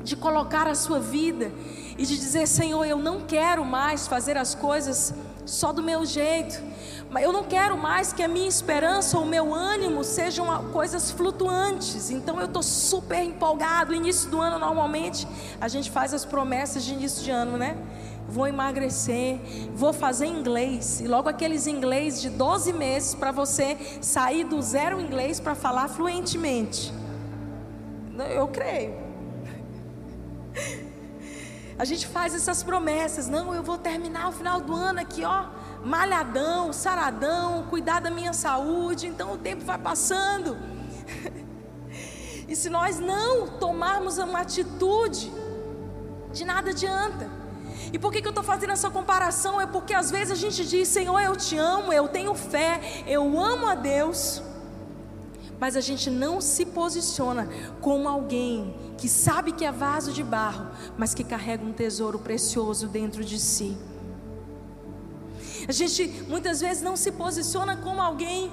[0.03, 1.51] de colocar a sua vida
[1.97, 5.13] e de dizer: Senhor, eu não quero mais fazer as coisas
[5.45, 6.61] só do meu jeito.
[7.21, 12.09] Eu não quero mais que a minha esperança ou o meu ânimo sejam coisas flutuantes.
[12.09, 13.93] Então eu estou super empolgado.
[13.93, 15.27] Início do ano, normalmente,
[15.61, 17.77] a gente faz as promessas de início de ano, né?
[18.33, 19.39] Vou emagrecer,
[19.75, 20.99] vou fazer inglês.
[20.99, 25.87] E logo aqueles inglês de 12 meses para você sair do zero inglês para falar
[25.87, 26.91] fluentemente.
[28.35, 28.95] Eu creio.
[31.77, 33.27] A gente faz essas promessas.
[33.27, 35.45] Não, eu vou terminar o final do ano aqui, ó,
[35.83, 39.07] malhadão, saradão, cuidar da minha saúde.
[39.07, 40.57] Então o tempo vai passando.
[42.45, 45.31] E se nós não tomarmos uma atitude,
[46.33, 47.42] de nada adianta.
[47.93, 49.61] E por que, que eu estou fazendo essa comparação?
[49.61, 53.39] É porque às vezes a gente diz: Senhor, eu te amo, eu tenho fé, eu
[53.39, 54.41] amo a Deus.
[55.59, 57.47] mas a gente não se posiciona
[57.79, 62.87] como alguém que sabe que é vaso de barro, mas que carrega um tesouro precioso
[62.87, 63.77] dentro de si.
[65.67, 68.51] A gente muitas vezes não se posiciona como alguém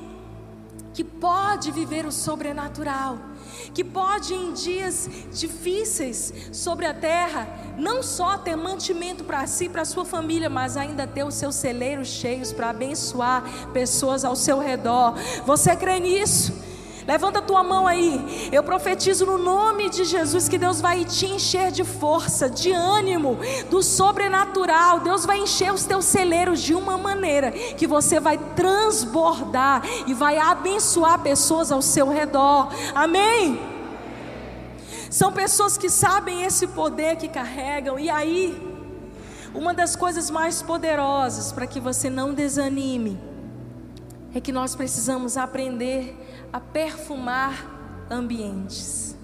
[0.92, 3.18] que pode viver o sobrenatural,
[3.72, 7.48] que pode em dias difíceis sobre a terra,
[7.78, 12.08] não só ter mantimento para si, para sua família, mas ainda ter os seus celeiros
[12.08, 15.14] cheios para abençoar pessoas ao seu redor.
[15.46, 16.69] Você crê nisso?
[17.10, 18.48] Levanta a tua mão aí.
[18.52, 23.36] Eu profetizo no nome de Jesus que Deus vai te encher de força, de ânimo,
[23.68, 25.00] do sobrenatural.
[25.00, 30.38] Deus vai encher os teus celeiros de uma maneira que você vai transbordar e vai
[30.38, 32.68] abençoar pessoas ao seu redor.
[32.94, 33.60] Amém?
[35.10, 37.98] São pessoas que sabem esse poder que carregam.
[37.98, 38.56] E aí,
[39.52, 43.18] uma das coisas mais poderosas para que você não desanime
[44.32, 46.16] é que nós precisamos aprender
[46.52, 49.16] a perfumar ambientes.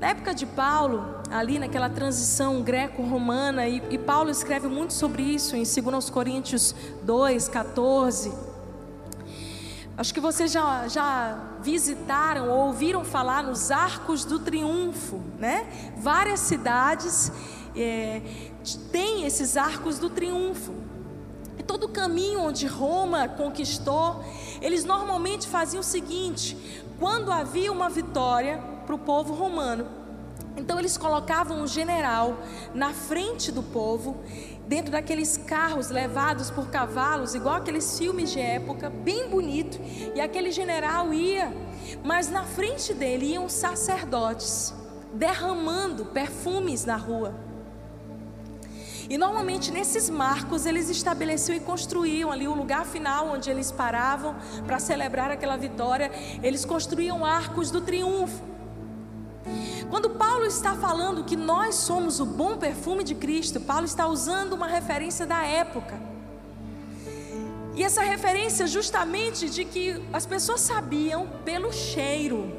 [0.00, 5.56] Na época de Paulo, ali naquela transição greco-romana, e, e, Paulo escreve muito sobre isso
[5.56, 8.32] em 2 Coríntios 2, 14.
[9.96, 15.92] Acho que vocês já, já visitaram ou ouviram falar nos Arcos do Triunfo, né?
[15.96, 17.30] Várias cidades
[17.76, 18.20] é,
[18.90, 20.74] têm esses Arcos do Triunfo.
[21.66, 24.22] Todo o caminho onde Roma conquistou,
[24.60, 26.56] eles normalmente faziam o seguinte:
[26.98, 29.86] quando havia uma vitória para o povo romano,
[30.56, 32.36] então eles colocavam um general
[32.72, 34.16] na frente do povo,
[34.66, 39.78] dentro daqueles carros levados por cavalos, igual aqueles filmes de época, bem bonito,
[40.14, 41.52] e aquele general ia,
[42.04, 44.72] mas na frente dele iam sacerdotes
[45.12, 47.34] derramando perfumes na rua.
[49.08, 54.34] E normalmente nesses marcos eles estabeleciam e construíam ali o lugar final onde eles paravam
[54.66, 56.10] para celebrar aquela vitória.
[56.42, 58.42] Eles construíam arcos do triunfo.
[59.90, 64.54] Quando Paulo está falando que nós somos o bom perfume de Cristo, Paulo está usando
[64.54, 66.00] uma referência da época.
[67.76, 72.52] E essa referência justamente de que as pessoas sabiam pelo cheiro.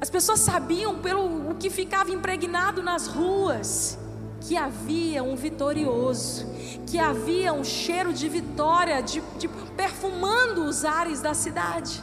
[0.00, 3.98] As pessoas sabiam pelo o que ficava impregnado nas ruas
[4.40, 6.46] que havia um vitorioso,
[6.86, 12.02] que havia um cheiro de vitória, de, de perfumando os ares da cidade.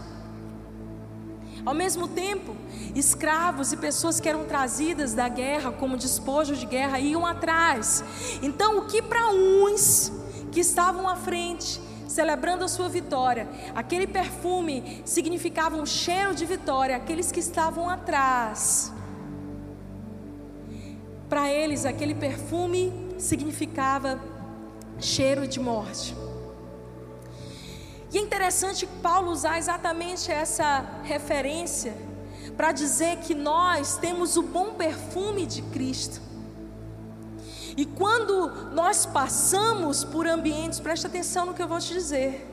[1.66, 2.56] Ao mesmo tempo,
[2.96, 8.04] escravos e pessoas que eram trazidas da guerra como despojo de guerra iam atrás.
[8.42, 10.12] Então, o que para uns
[10.52, 11.82] que estavam à frente
[12.18, 13.48] celebrando a sua vitória.
[13.76, 18.92] Aquele perfume significava um cheiro de vitória, aqueles que estavam atrás.
[21.30, 22.82] Para eles, aquele perfume
[23.20, 24.20] significava
[25.00, 26.16] cheiro de morte.
[28.12, 31.94] E é interessante Paulo usar exatamente essa referência
[32.56, 36.27] para dizer que nós temos o bom perfume de Cristo.
[37.78, 42.52] E quando nós passamos por ambientes, preste atenção no que eu vou te dizer.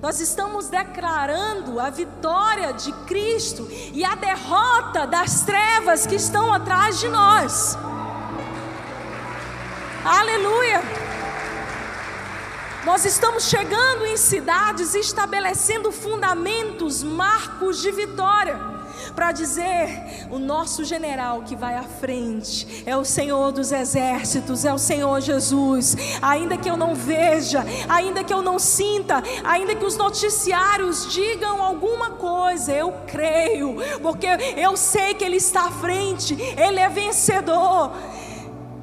[0.00, 7.00] Nós estamos declarando a vitória de Cristo e a derrota das trevas que estão atrás
[7.00, 7.76] de nós.
[10.04, 10.80] Aleluia!
[12.84, 18.75] Nós estamos chegando em cidades e estabelecendo fundamentos, marcos de vitória
[19.16, 24.72] para dizer: o nosso general que vai à frente é o Senhor dos exércitos, é
[24.72, 25.96] o Senhor Jesus.
[26.20, 31.62] Ainda que eu não veja, ainda que eu não sinta, ainda que os noticiários digam
[31.62, 37.92] alguma coisa, eu creio, porque eu sei que Ele está à frente, Ele é vencedor.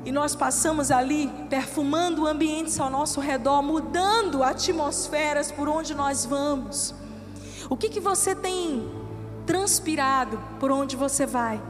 [0.04, 6.94] E nós passamos ali perfumando ambientes ao nosso redor, mudando atmosferas por onde nós vamos.
[7.70, 9.03] O que, que você tem
[9.46, 11.62] transpirado por onde você vai.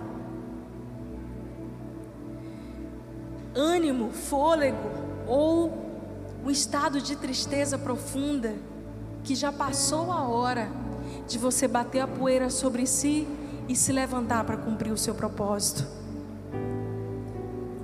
[3.56, 4.90] Ânimo, fôlego
[5.28, 5.72] ou
[6.44, 8.56] o estado de tristeza profunda
[9.24, 10.70] que já passou a hora
[11.28, 13.28] de você bater a poeira sobre si
[13.68, 15.88] e se levantar para cumprir o seu propósito.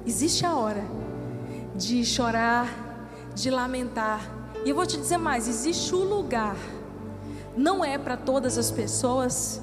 [0.05, 0.83] Existe a hora
[1.75, 2.67] de chorar,
[3.33, 4.21] de lamentar.
[4.65, 6.57] E eu vou te dizer mais: existe o lugar.
[7.55, 9.61] Não é para todas as pessoas,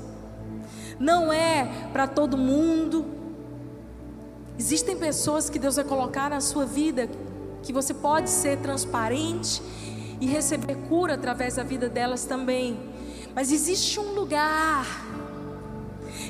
[0.98, 3.04] não é para todo mundo.
[4.58, 7.08] Existem pessoas que Deus vai colocar na sua vida
[7.62, 9.60] que você pode ser transparente
[10.20, 12.78] e receber cura através da vida delas também.
[13.34, 14.86] Mas existe um lugar.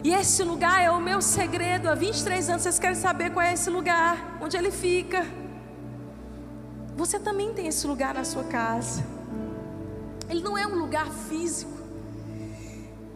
[0.03, 1.89] E esse lugar é o meu segredo.
[1.89, 5.25] Há 23 anos vocês querem saber qual é esse lugar, onde ele fica.
[6.97, 9.05] Você também tem esse lugar na sua casa.
[10.29, 11.76] Ele não é um lugar físico.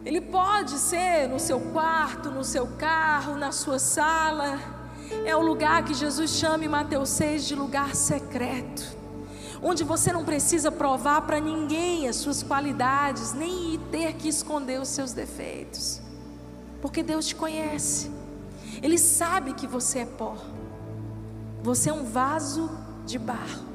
[0.03, 4.59] Ele pode ser no seu quarto, no seu carro, na sua sala.
[5.25, 8.97] É o lugar que Jesus chama em Mateus 6 de lugar secreto.
[9.61, 14.87] Onde você não precisa provar para ninguém as suas qualidades, nem ter que esconder os
[14.87, 16.01] seus defeitos.
[16.81, 18.09] Porque Deus te conhece.
[18.81, 20.35] Ele sabe que você é pó.
[21.61, 22.71] Você é um vaso
[23.05, 23.70] de barro.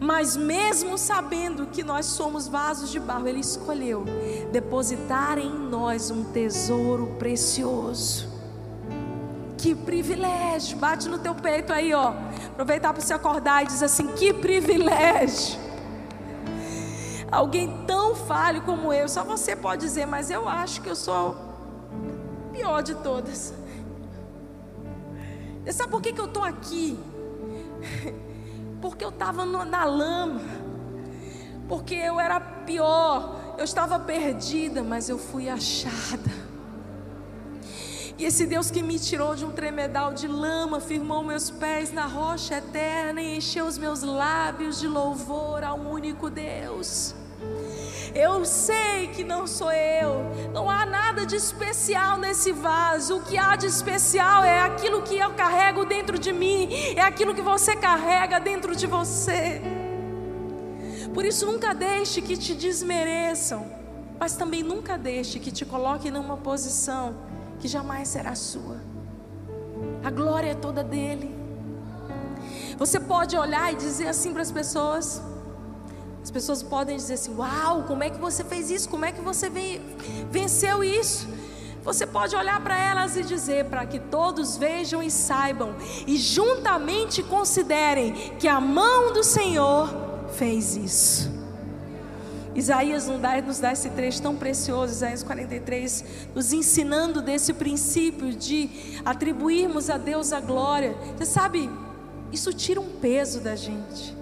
[0.00, 4.04] Mas mesmo sabendo que nós somos vasos de barro, Ele escolheu
[4.52, 8.28] depositar em nós um tesouro precioso.
[9.56, 10.78] Que privilégio!
[10.78, 12.12] Bate no teu peito aí, ó.
[12.52, 15.58] Aproveitar para você acordar e dizer assim: que privilégio!
[17.30, 21.36] Alguém tão falho como eu, só você pode dizer, mas eu acho que eu sou
[22.52, 23.52] pior de todas.
[25.70, 26.98] Sabe por que, que eu estou aqui?
[28.80, 30.40] Porque eu estava na lama.
[31.68, 33.54] Porque eu era pior.
[33.58, 36.48] Eu estava perdida, mas eu fui achada.
[38.18, 42.04] E esse Deus que me tirou de um tremedal de lama, firmou meus pés na
[42.06, 47.14] rocha eterna e encheu os meus lábios de louvor ao único Deus.
[48.14, 53.16] Eu sei que não sou eu, não há nada de especial nesse vaso.
[53.16, 57.34] O que há de especial é aquilo que eu carrego dentro de mim, é aquilo
[57.34, 59.60] que você carrega dentro de você.
[61.14, 63.66] Por isso, nunca deixe que te desmereçam,
[64.18, 67.16] mas também nunca deixe que te coloquem numa posição
[67.58, 68.76] que jamais será sua.
[70.04, 71.34] A glória é toda dele.
[72.78, 75.20] Você pode olhar e dizer assim para as pessoas:
[76.28, 78.86] as pessoas podem dizer assim: Uau, como é que você fez isso?
[78.90, 79.50] Como é que você
[80.30, 81.26] venceu isso?
[81.82, 85.74] Você pode olhar para elas e dizer para que todos vejam e saibam
[86.06, 89.88] e juntamente considerem que a mão do Senhor
[90.34, 91.30] fez isso.
[92.54, 96.04] Isaías nos dá, nos dá esse trecho tão precioso, Isaías 43,
[96.34, 98.68] nos ensinando desse princípio de
[99.02, 100.94] atribuirmos a Deus a glória.
[101.16, 101.70] Você sabe,
[102.30, 104.17] isso tira um peso da gente.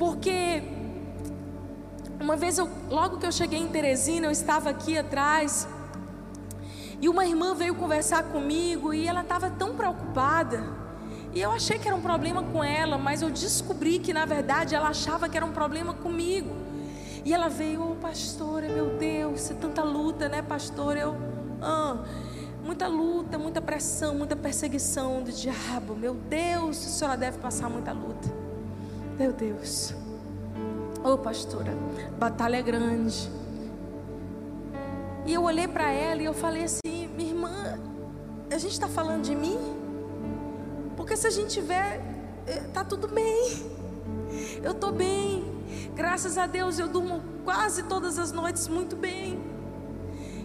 [0.00, 0.62] Porque
[2.18, 5.68] uma vez eu, logo que eu cheguei em Teresina, eu estava aqui atrás,
[7.02, 10.64] e uma irmã veio conversar comigo e ela estava tão preocupada.
[11.34, 14.74] E eu achei que era um problema com ela, mas eu descobri que na verdade
[14.74, 16.48] ela achava que era um problema comigo.
[17.22, 20.96] E ela veio, oh pastora, meu Deus, é tanta luta, né, pastor?
[20.96, 21.14] Eu,
[21.60, 21.98] ah,
[22.64, 25.94] muita luta, muita pressão, muita perseguição do diabo.
[25.94, 28.39] Meu Deus, a senhora deve passar muita luta.
[29.20, 29.94] Meu Deus.
[31.04, 31.76] Ô oh, pastora,
[32.18, 33.30] batalha é grande.
[35.26, 37.78] E eu olhei para ela e eu falei assim: minha irmã,
[38.50, 39.58] a gente está falando de mim?
[40.96, 42.00] Porque se a gente tiver,
[42.46, 43.62] eh, tá tudo bem.
[44.62, 45.44] Eu estou bem.
[45.94, 49.38] Graças a Deus eu durmo quase todas as noites muito bem.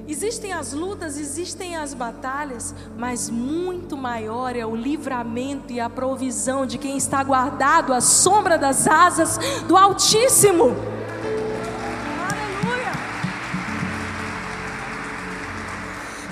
[0.07, 6.65] Existem as lutas, existem as batalhas, mas muito maior é o livramento e a provisão
[6.65, 10.94] de quem está guardado à sombra das asas do Altíssimo.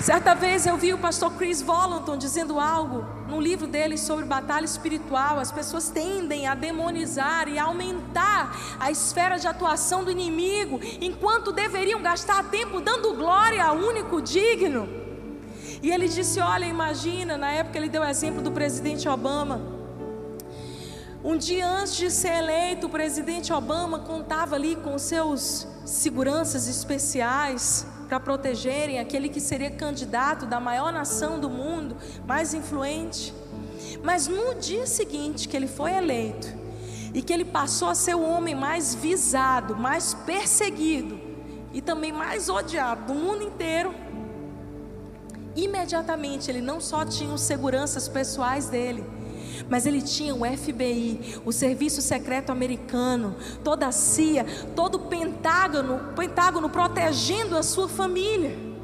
[0.04, 4.66] Certa vez eu vi o pastor Chris Volanton dizendo algo no livro dele sobre batalha
[4.66, 5.38] espiritual.
[5.38, 12.02] As pessoas tendem a demonizar e aumentar a esfera de atuação do inimigo, enquanto deveriam
[12.02, 14.86] gastar tempo dando glória ao único digno.
[15.82, 19.58] E ele disse: Olha, imagina, na época ele deu o exemplo do presidente Obama.
[21.24, 27.86] Um dia antes de ser eleito, o presidente Obama contava ali com seus seguranças especiais
[28.04, 31.96] para protegerem aquele que seria candidato da maior nação do mundo,
[32.26, 33.34] mais influente.
[34.02, 36.48] Mas no dia seguinte que ele foi eleito
[37.12, 41.18] e que ele passou a ser o homem mais visado, mais perseguido
[41.72, 43.94] e também mais odiado do mundo inteiro,
[45.56, 49.04] imediatamente ele não só tinha os seguranças pessoais dele,
[49.68, 54.44] mas ele tinha o FBI, o Serviço Secreto Americano, toda a CIA,
[54.74, 58.74] todo o Pentágono, Pentágono protegendo a sua família.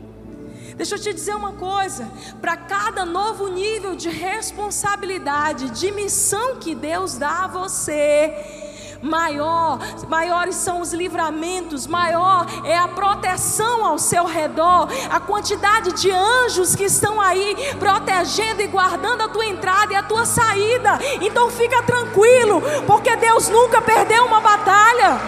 [0.76, 2.10] Deixa eu te dizer uma coisa:
[2.40, 8.69] para cada novo nível de responsabilidade, de missão que Deus dá a você,
[9.02, 9.78] maior,
[10.08, 16.74] maiores são os livramentos, maior é a proteção ao seu redor, a quantidade de anjos
[16.74, 20.98] que estão aí protegendo e guardando a tua entrada e a tua saída.
[21.20, 25.18] Então fica tranquilo, porque Deus nunca perdeu uma batalha.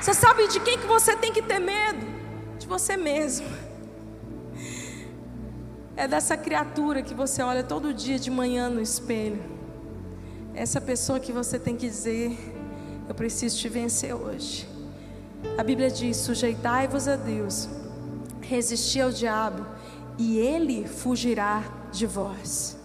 [0.00, 2.06] Você sabe de quem que você tem que ter medo?
[2.58, 3.65] De você mesmo.
[5.96, 9.42] É dessa criatura que você olha todo dia de manhã no espelho.
[10.54, 12.38] essa pessoa que você tem que dizer:
[13.08, 14.68] Eu preciso te vencer hoje.
[15.56, 17.66] A Bíblia diz: Sujeitai-vos a Deus,
[18.42, 19.64] resisti ao diabo,
[20.18, 22.76] e ele fugirá de vós.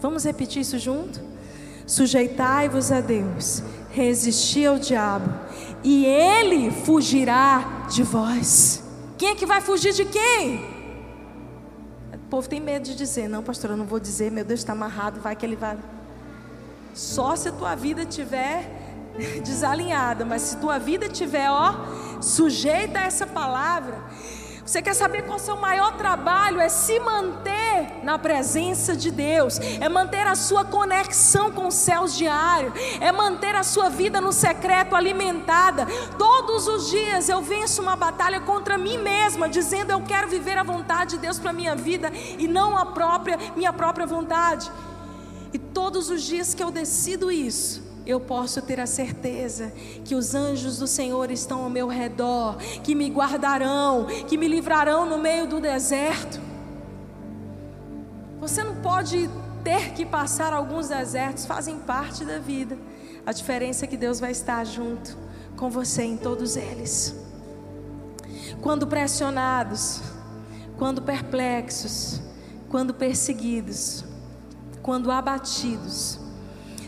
[0.00, 1.20] Vamos repetir isso junto?
[1.86, 5.30] Sujeitai-vos a Deus, resisti ao diabo,
[5.84, 8.82] e ele fugirá de vós.
[9.18, 10.75] Quem é que vai fugir de quem?
[12.26, 14.72] O povo tem medo de dizer, não, pastor, eu não vou dizer, meu Deus está
[14.72, 15.78] amarrado, vai que ele vai.
[16.92, 18.68] Só se a tua vida estiver
[19.44, 21.72] desalinhada, mas se tua vida estiver, ó,
[22.20, 24.02] sujeita a essa palavra,
[24.66, 26.58] você quer saber qual é o seu maior trabalho?
[26.58, 32.16] É se manter na presença de Deus, é manter a sua conexão com os céus
[32.16, 35.86] diário, é manter a sua vida no secreto alimentada.
[36.18, 40.64] Todos os dias eu venço uma batalha contra mim mesma, dizendo eu quero viver a
[40.64, 44.68] vontade de Deus para minha vida e não a própria minha própria vontade.
[45.52, 49.72] E todos os dias que eu decido isso, eu posso ter a certeza
[50.04, 55.04] que os anjos do Senhor estão ao meu redor, que me guardarão, que me livrarão
[55.04, 56.40] no meio do deserto.
[58.38, 59.28] Você não pode
[59.64, 62.78] ter que passar alguns desertos, fazem parte da vida.
[63.26, 65.18] A diferença é que Deus vai estar junto
[65.56, 67.16] com você em todos eles.
[68.62, 70.00] Quando pressionados,
[70.78, 72.20] quando perplexos,
[72.68, 74.04] quando perseguidos,
[74.80, 76.20] quando abatidos,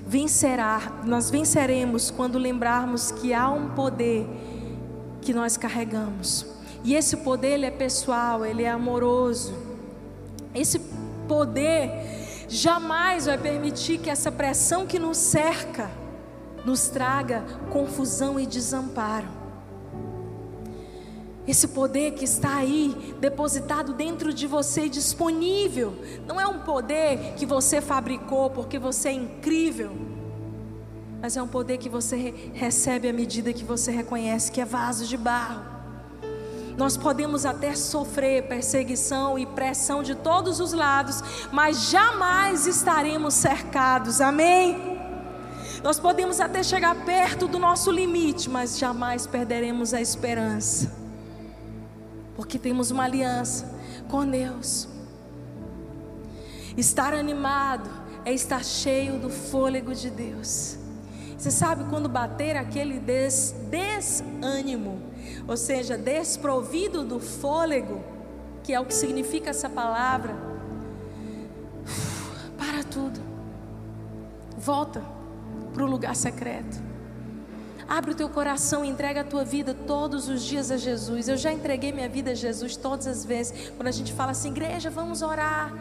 [0.09, 4.26] vencerá, nós venceremos quando lembrarmos que há um poder
[5.20, 6.46] que nós carregamos.
[6.82, 9.54] E esse poder ele é pessoal, ele é amoroso.
[10.54, 10.80] Esse
[11.28, 11.90] poder
[12.48, 15.90] jamais vai permitir que essa pressão que nos cerca
[16.64, 19.38] nos traga confusão e desamparo.
[21.49, 25.96] Esse poder que está aí, depositado dentro de você, disponível,
[26.26, 29.96] não é um poder que você fabricou porque você é incrível,
[31.22, 35.07] mas é um poder que você recebe à medida que você reconhece que é vaso
[35.07, 35.64] de barro.
[36.76, 44.20] Nós podemos até sofrer perseguição e pressão de todos os lados, mas jamais estaremos cercados,
[44.20, 44.99] amém?
[45.82, 50.97] Nós podemos até chegar perto do nosso limite, mas jamais perderemos a esperança
[52.39, 53.68] porque temos uma aliança
[54.09, 54.86] com Deus.
[56.76, 57.91] Estar animado
[58.24, 60.78] é estar cheio do fôlego de Deus.
[61.36, 65.03] Você sabe quando bater aquele des, desânimo,
[65.49, 68.05] ou seja, desprovido do fôlego,
[68.62, 70.36] que é o que significa essa palavra,
[72.57, 73.18] para tudo,
[74.57, 75.03] volta
[75.74, 76.88] para o lugar secreto.
[77.89, 81.26] Abre o teu coração e entrega a tua vida todos os dias a Jesus.
[81.26, 83.70] Eu já entreguei minha vida a Jesus todas as vezes.
[83.76, 85.72] Quando a gente fala assim, igreja, vamos orar.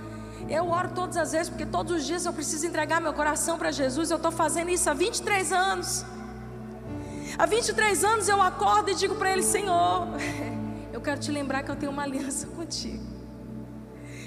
[0.49, 3.71] Eu oro todas as vezes, porque todos os dias eu preciso entregar meu coração para
[3.71, 4.09] Jesus.
[4.09, 6.05] Eu estou fazendo isso há 23 anos.
[7.37, 10.07] Há 23 anos eu acordo e digo para Ele: Senhor,
[10.93, 13.03] eu quero te lembrar que eu tenho uma aliança contigo.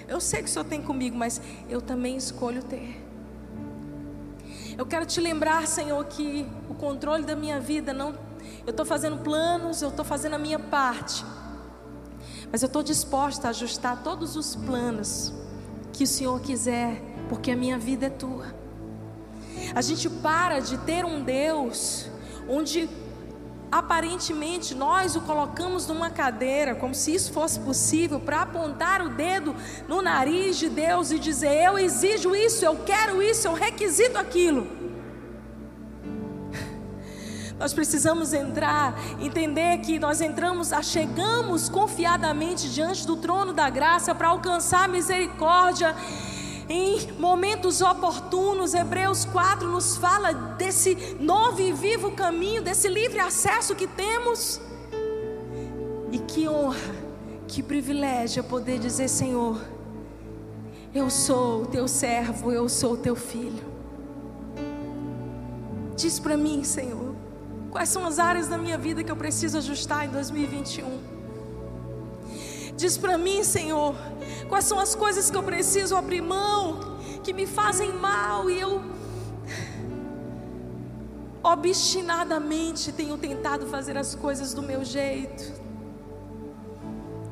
[0.06, 3.09] Eu sei que o Senhor tem comigo, mas eu também escolho ter.
[4.80, 8.14] Eu quero te lembrar, Senhor, que o controle da minha vida não.
[8.66, 11.22] Eu estou fazendo planos, eu estou fazendo a minha parte.
[12.50, 15.34] Mas eu estou disposta a ajustar todos os planos
[15.92, 18.54] que o Senhor quiser, porque a minha vida é tua.
[19.74, 22.06] A gente para de ter um Deus
[22.48, 22.88] onde
[23.70, 29.54] aparentemente nós o colocamos numa cadeira, como se isso fosse possível, para apontar o dedo
[29.86, 34.66] no nariz de Deus e dizer: Eu exijo isso, eu quero isso, eu requisito aquilo.
[37.58, 44.28] Nós precisamos entrar, entender que nós entramos, chegamos confiadamente diante do trono da graça para
[44.28, 45.94] alcançar misericórdia
[46.70, 48.72] em momentos oportunos.
[48.72, 54.60] Hebreus 4 nos fala desse novo e vivo caminho, desse livre acesso que temos.
[56.12, 56.94] E que honra,
[57.48, 59.60] que privilégio poder dizer: Senhor,
[60.94, 63.68] eu sou o teu servo, eu sou o teu filho.
[65.96, 67.14] Diz para mim, Senhor,
[67.70, 71.19] quais são as áreas da minha vida que eu preciso ajustar em 2021.
[72.80, 73.94] Diz para mim, Senhor,
[74.48, 78.82] quais são as coisas que eu preciso abrir mão, que me fazem mal e eu
[81.42, 85.52] obstinadamente tenho tentado fazer as coisas do meu jeito.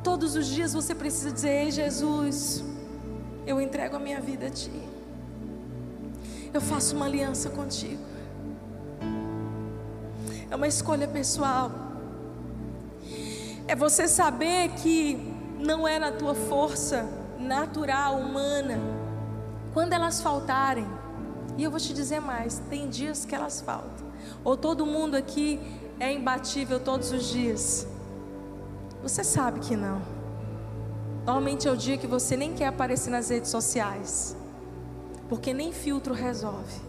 [0.05, 2.63] Todos os dias você precisa dizer: Ei, Jesus,
[3.47, 4.83] eu entrego a minha vida a Ti.
[6.53, 8.05] Eu faço uma aliança contigo.
[10.51, 11.73] É uma escolha pessoal.
[13.67, 18.79] É você saber que não é na tua força natural, humana.
[19.73, 20.87] Quando elas faltarem,
[21.57, 24.07] E eu vou te dizer mais: tem dias que elas faltam.
[24.45, 25.61] Ou todo mundo aqui
[25.99, 27.87] é imbatível todos os dias?
[29.03, 30.01] Você sabe que não.
[31.27, 34.37] Normalmente é o dia que você nem quer aparecer nas redes sociais,
[35.29, 36.81] porque nem filtro resolve.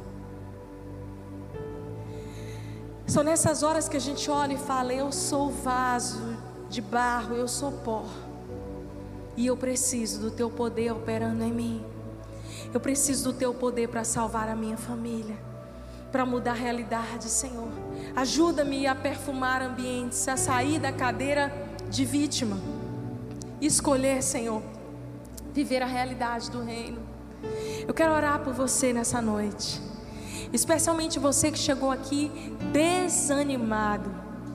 [3.08, 6.38] São nessas horas que a gente olha e fala: Eu sou vaso
[6.70, 8.06] de barro, eu sou pó,
[9.40, 11.86] e eu preciso do teu poder operando em mim.
[12.74, 15.38] Eu preciso do teu poder para salvar a minha família,
[16.12, 17.70] para mudar a realidade, Senhor.
[18.18, 21.54] Ajuda-me a perfumar ambientes, a sair da cadeira
[21.90, 22.58] de vítima,
[23.62, 24.62] escolher, Senhor,
[25.54, 27.00] viver a realidade do reino.
[27.88, 29.80] Eu quero orar por você nessa noite,
[30.52, 32.30] especialmente você que chegou aqui
[32.74, 34.12] desanimado,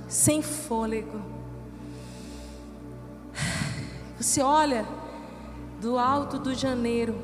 [0.06, 1.32] sem fôlego.
[4.18, 4.86] Você olha
[5.80, 7.16] do alto do janeiro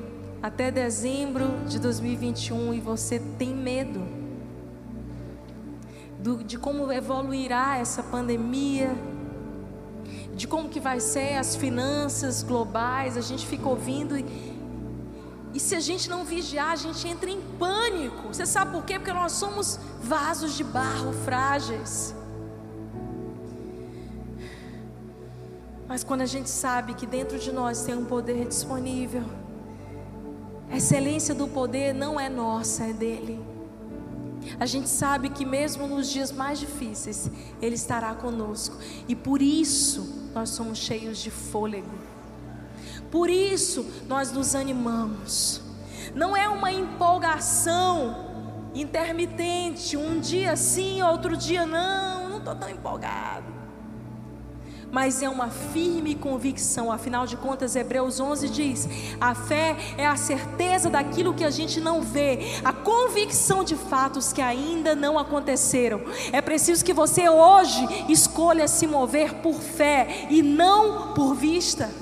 [0.43, 4.03] até dezembro de 2021 e você tem medo
[6.19, 8.93] do, de como evoluirá essa pandemia,
[10.35, 14.25] de como que vai ser as finanças globais, a gente fica ouvindo e,
[15.55, 18.35] e se a gente não vigiar, a gente entra em pânico.
[18.35, 18.99] Você sabe por quê?
[18.99, 22.17] Porque nós somos vasos de barro frágeis.
[25.91, 29.25] Mas quando a gente sabe que dentro de nós tem um poder disponível,
[30.71, 33.45] a excelência do poder não é nossa, é dele.
[34.61, 37.29] A gente sabe que mesmo nos dias mais difíceis,
[37.61, 38.79] Ele estará conosco.
[39.09, 41.99] E por isso nós somos cheios de fôlego.
[43.11, 45.61] Por isso nós nos animamos.
[46.15, 48.29] Não é uma empolgação
[48.73, 53.60] intermitente, um dia sim, outro dia não, não estou tão empolgado
[54.91, 56.91] mas é uma firme convicção.
[56.91, 58.89] Afinal de contas, Hebreus 11 diz:
[59.21, 64.33] a fé é a certeza daquilo que a gente não vê, a convicção de fatos
[64.33, 66.01] que ainda não aconteceram.
[66.33, 72.00] É preciso que você hoje escolha se mover por fé e não por vista.